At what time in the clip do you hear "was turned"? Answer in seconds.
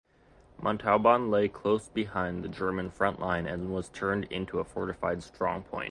3.71-4.23